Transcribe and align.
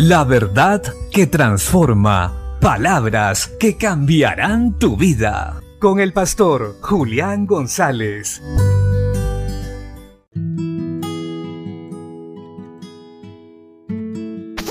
La 0.00 0.22
verdad 0.22 0.80
que 1.10 1.26
transforma. 1.26 2.56
Palabras 2.60 3.50
que 3.58 3.76
cambiarán 3.76 4.78
tu 4.78 4.96
vida. 4.96 5.60
Con 5.80 5.98
el 5.98 6.12
pastor 6.12 6.76
Julián 6.80 7.46
González. 7.46 8.40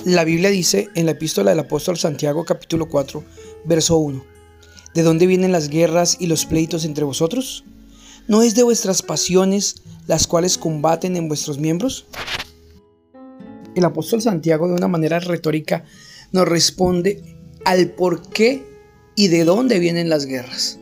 La 0.06 0.24
Biblia 0.24 0.50
dice 0.50 0.88
en 0.96 1.08
la 1.08 1.12
epístola 1.12 1.50
del 1.50 1.60
apóstol 1.60 1.98
Santiago 1.98 2.46
capítulo 2.46 2.88
4, 2.88 3.22
verso 3.66 3.98
1, 3.98 4.24
¿De 4.94 5.04
dónde 5.04 5.28
vienen 5.28 5.52
las 5.52 5.68
guerras 5.68 6.16
y 6.22 6.28
los 6.28 6.46
pleitos 6.46 6.86
entre 6.86 7.04
vosotros? 7.04 7.66
¿No 8.30 8.44
es 8.44 8.56
de 8.56 8.64
vuestras 8.64 9.02
pasiones 9.02 9.84
las 10.08 10.26
cuales 10.26 10.58
combaten 10.58 11.18
en 11.18 11.28
vuestros 11.28 11.58
miembros? 11.58 12.06
El 13.78 13.86
apóstol 13.86 14.24
Santiago 14.24 14.68
de 14.68 14.74
una 14.74 14.88
manera 14.88 15.20
retórica 15.20 15.84
nos 16.32 16.48
responde 16.48 17.22
al 17.64 17.92
por 17.92 18.28
qué 18.28 18.64
y 19.16 19.28
de 19.28 19.46
dónde 19.46 19.78
vienen 19.78 20.10
las 20.10 20.26
guerras. 20.26 20.80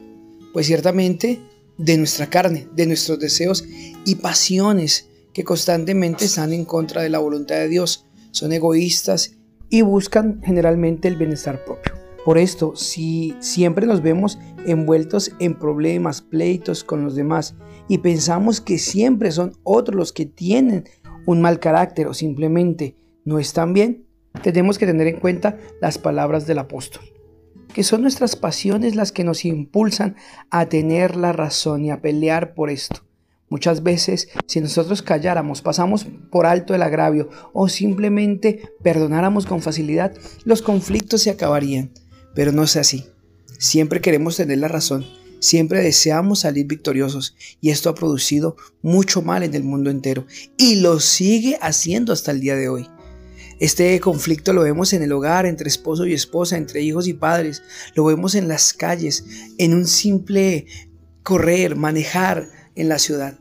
Pues 0.53 0.67
ciertamente 0.67 1.41
de 1.77 1.97
nuestra 1.97 2.29
carne, 2.29 2.69
de 2.73 2.85
nuestros 2.85 3.19
deseos 3.19 3.65
y 4.05 4.15
pasiones 4.15 5.09
que 5.33 5.43
constantemente 5.43 6.23
están 6.23 6.53
en 6.53 6.63
contra 6.63 7.01
de 7.01 7.09
la 7.09 7.19
voluntad 7.19 7.55
de 7.55 7.67
Dios 7.67 8.05
son 8.31 8.53
egoístas 8.53 9.35
y 9.69 9.81
buscan 9.81 10.41
generalmente 10.41 11.09
el 11.09 11.17
bienestar 11.17 11.65
propio. 11.65 11.91
Por 12.23 12.37
esto, 12.37 12.77
si 12.77 13.35
siempre 13.41 13.87
nos 13.87 14.01
vemos 14.01 14.39
envueltos 14.65 15.33
en 15.39 15.59
problemas, 15.59 16.21
pleitos 16.21 16.85
con 16.85 17.03
los 17.03 17.15
demás 17.15 17.55
y 17.89 17.97
pensamos 17.97 18.61
que 18.61 18.79
siempre 18.79 19.33
son 19.33 19.51
otros 19.63 19.97
los 19.97 20.13
que 20.13 20.25
tienen 20.25 20.85
un 21.25 21.41
mal 21.41 21.59
carácter 21.59 22.07
o 22.07 22.13
simplemente 22.13 22.95
no 23.23 23.39
están 23.39 23.73
bien, 23.73 24.05
tenemos 24.41 24.77
que 24.77 24.85
tener 24.85 25.07
en 25.07 25.19
cuenta 25.19 25.57
las 25.81 25.97
palabras 25.97 26.45
del 26.45 26.59
apóstol, 26.59 27.03
que 27.73 27.83
son 27.83 28.01
nuestras 28.01 28.35
pasiones 28.35 28.95
las 28.95 29.11
que 29.11 29.23
nos 29.23 29.45
impulsan 29.45 30.15
a 30.49 30.67
tener 30.67 31.15
la 31.15 31.33
razón 31.33 31.85
y 31.85 31.91
a 31.91 32.01
pelear 32.01 32.53
por 32.53 32.69
esto. 32.69 33.05
Muchas 33.47 33.83
veces, 33.83 34.29
si 34.47 34.59
nosotros 34.59 35.01
calláramos, 35.01 35.61
pasamos 35.61 36.07
por 36.31 36.45
alto 36.45 36.73
el 36.73 36.81
agravio 36.81 37.29
o 37.53 37.69
simplemente 37.69 38.73
perdonáramos 38.81 39.45
con 39.45 39.61
facilidad, 39.61 40.13
los 40.45 40.61
conflictos 40.61 41.21
se 41.21 41.29
acabarían. 41.29 41.91
Pero 42.33 42.51
no 42.51 42.63
es 42.63 42.75
así. 42.75 43.05
Siempre 43.59 44.01
queremos 44.01 44.35
tener 44.35 44.57
la 44.57 44.67
razón, 44.67 45.05
siempre 45.45 45.83
deseamos 45.83 46.39
salir 46.39 46.65
victoriosos 46.65 47.35
y 47.61 47.69
esto 47.69 47.89
ha 47.89 47.95
producido 47.95 48.57
mucho 48.81 49.21
mal 49.21 49.43
en 49.43 49.53
el 49.53 49.63
mundo 49.63 49.91
entero 49.91 50.25
y 50.57 50.77
lo 50.77 50.99
sigue 50.99 51.57
haciendo 51.61 52.13
hasta 52.13 52.31
el 52.31 52.41
día 52.41 52.55
de 52.55 52.67
hoy. 52.67 52.89
Este 53.59 53.97
conflicto 53.99 54.53
lo 54.53 54.63
vemos 54.63 54.91
en 54.93 55.03
el 55.03 55.11
hogar, 55.11 55.45
entre 55.45 55.69
esposo 55.69 56.05
y 56.05 56.13
esposa, 56.13 56.57
entre 56.57 56.81
hijos 56.81 57.07
y 57.07 57.13
padres, 57.13 57.61
lo 57.93 58.03
vemos 58.03 58.35
en 58.35 58.47
las 58.47 58.73
calles, 58.73 59.23
en 59.57 59.73
un 59.73 59.87
simple 59.87 60.65
correr, 61.23 61.75
manejar, 61.75 62.49
en 62.75 62.89
la 62.89 62.99
ciudad. 62.99 63.39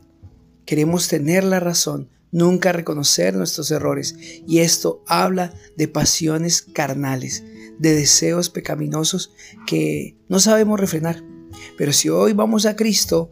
Queremos 0.65 1.09
tener 1.09 1.43
la 1.43 1.59
razón, 1.59 2.09
nunca 2.31 2.71
reconocer 2.71 3.35
nuestros 3.35 3.71
errores. 3.71 4.15
Y 4.47 4.59
esto 4.59 5.03
habla 5.07 5.53
de 5.75 5.89
pasiones 5.89 6.61
carnales, 6.61 7.43
de 7.77 7.93
deseos 7.93 8.49
pecaminosos 8.49 9.33
que 9.67 10.15
no 10.29 10.39
sabemos 10.39 10.79
refrenar. 10.79 11.34
Pero 11.77 11.93
si 11.93 12.09
hoy 12.09 12.33
vamos 12.33 12.65
a 12.65 12.75
Cristo, 12.75 13.29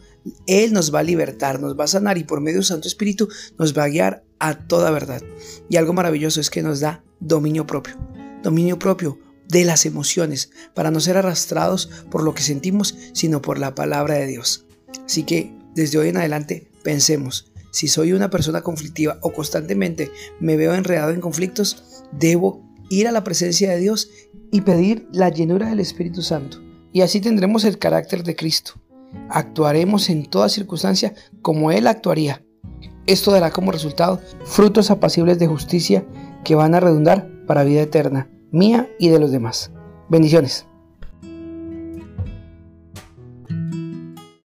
Él 0.47 0.73
nos 0.73 0.93
va 0.93 0.99
a 0.99 1.03
libertar, 1.03 1.59
nos 1.59 1.77
va 1.77 1.85
a 1.85 1.87
sanar 1.87 2.17
y 2.17 2.23
por 2.23 2.41
medio 2.41 2.57
del 2.57 2.65
Santo 2.65 2.87
Espíritu 2.87 3.27
nos 3.57 3.77
va 3.77 3.83
a 3.83 3.89
guiar 3.89 4.23
a 4.39 4.67
toda 4.67 4.91
verdad. 4.91 5.21
Y 5.69 5.77
algo 5.77 5.93
maravilloso 5.93 6.41
es 6.41 6.49
que 6.49 6.63
nos 6.63 6.79
da 6.79 7.03
dominio 7.19 7.65
propio. 7.65 7.95
Dominio 8.43 8.77
propio 8.79 9.19
de 9.47 9.65
las 9.65 9.85
emociones, 9.85 10.51
para 10.73 10.91
no 10.91 10.99
ser 10.99 11.17
arrastrados 11.17 11.89
por 12.09 12.23
lo 12.23 12.33
que 12.33 12.41
sentimos, 12.41 12.95
sino 13.13 13.41
por 13.41 13.59
la 13.59 13.75
palabra 13.75 14.15
de 14.15 14.27
Dios. 14.27 14.65
Así 15.05 15.23
que 15.23 15.53
desde 15.75 15.97
hoy 15.97 16.09
en 16.09 16.17
adelante 16.17 16.67
pensemos, 16.83 17.51
si 17.71 17.87
soy 17.87 18.13
una 18.13 18.29
persona 18.29 18.61
conflictiva 18.61 19.17
o 19.21 19.33
constantemente 19.33 20.11
me 20.39 20.57
veo 20.57 20.73
enredado 20.73 21.11
en 21.11 21.21
conflictos, 21.21 22.03
debo 22.11 22.63
ir 22.89 23.07
a 23.07 23.11
la 23.11 23.23
presencia 23.23 23.71
de 23.71 23.79
Dios 23.79 24.09
y 24.51 24.61
pedir 24.61 25.07
la 25.11 25.29
llenura 25.29 25.67
del 25.69 25.79
Espíritu 25.79 26.21
Santo. 26.21 26.62
Y 26.93 27.01
así 27.01 27.19
tendremos 27.19 27.65
el 27.65 27.79
carácter 27.79 28.23
de 28.23 28.35
Cristo. 28.35 28.73
Actuaremos 29.29 30.09
en 30.09 30.25
toda 30.25 30.47
circunstancia 30.47 31.13
como 31.41 31.71
Él 31.71 31.87
actuaría. 31.87 32.43
Esto 33.05 33.31
dará 33.31 33.51
como 33.51 33.71
resultado 33.71 34.21
frutos 34.45 34.91
apacibles 34.91 35.39
de 35.39 35.47
justicia 35.47 36.05
que 36.43 36.55
van 36.55 36.75
a 36.75 36.79
redundar 36.79 37.27
para 37.47 37.63
vida 37.63 37.81
eterna, 37.81 38.29
mía 38.51 38.89
y 38.99 39.09
de 39.09 39.19
los 39.19 39.31
demás. 39.31 39.71
Bendiciones. 40.07 40.67